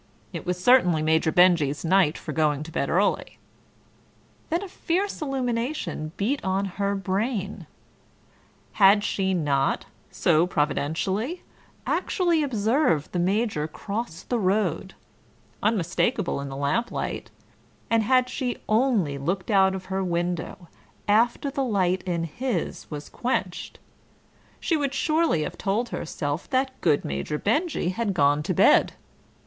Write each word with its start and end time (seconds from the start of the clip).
It 0.33 0.47
was 0.47 0.59
certainly 0.59 1.03
Major 1.03 1.31
Benjy's 1.31 1.85
night 1.85 2.17
for 2.17 2.31
going 2.31 2.63
to 2.63 2.71
bed 2.71 2.89
early.... 2.89 3.37
Then 4.49 4.63
a 4.63 4.67
fierce 4.67 5.21
illumination 5.21 6.11
beat 6.17 6.43
on 6.43 6.65
her 6.65 6.95
brain. 6.95 7.67
Had 8.81 9.03
she 9.03 9.35
not, 9.35 9.85
so 10.09 10.47
providentially, 10.47 11.43
actually 11.85 12.41
observed 12.41 13.11
the 13.11 13.19
Major 13.19 13.67
cross 13.67 14.23
the 14.23 14.39
road, 14.39 14.95
unmistakable 15.61 16.41
in 16.41 16.49
the 16.49 16.57
lamplight, 16.57 17.29
and 17.87 18.01
had 18.01 18.27
she 18.27 18.57
only 18.67 19.19
looked 19.19 19.51
out 19.51 19.75
of 19.75 19.85
her 19.93 20.03
window 20.03 20.67
after 21.07 21.51
the 21.51 21.63
light 21.63 22.01
in 22.07 22.23
his 22.23 22.89
was 22.89 23.07
quenched, 23.07 23.77
she 24.59 24.75
would 24.75 24.95
surely 24.95 25.43
have 25.43 25.59
told 25.59 25.89
herself 25.89 26.49
that 26.49 26.71
good 26.81 27.05
Major 27.05 27.37
Benjy 27.37 27.89
had 27.89 28.15
gone 28.15 28.41
to 28.41 28.55
bed. 28.55 28.93